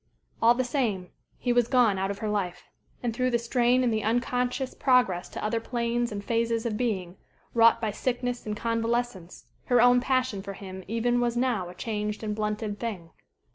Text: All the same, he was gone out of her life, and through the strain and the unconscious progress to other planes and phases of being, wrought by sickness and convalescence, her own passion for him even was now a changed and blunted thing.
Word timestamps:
All 0.41 0.55
the 0.55 0.63
same, 0.63 1.09
he 1.37 1.53
was 1.53 1.67
gone 1.67 1.99
out 1.99 2.09
of 2.09 2.17
her 2.17 2.27
life, 2.27 2.63
and 3.03 3.15
through 3.15 3.29
the 3.29 3.37
strain 3.37 3.83
and 3.83 3.93
the 3.93 4.03
unconscious 4.03 4.73
progress 4.73 5.29
to 5.29 5.43
other 5.43 5.59
planes 5.59 6.11
and 6.11 6.25
phases 6.25 6.65
of 6.65 6.75
being, 6.75 7.17
wrought 7.53 7.79
by 7.79 7.91
sickness 7.91 8.47
and 8.47 8.57
convalescence, 8.57 9.45
her 9.65 9.79
own 9.79 10.01
passion 10.01 10.41
for 10.41 10.53
him 10.53 10.83
even 10.87 11.21
was 11.21 11.37
now 11.37 11.69
a 11.69 11.75
changed 11.75 12.23
and 12.23 12.35
blunted 12.35 12.79
thing. 12.79 13.11